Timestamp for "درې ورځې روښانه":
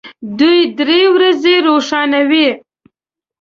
0.79-2.21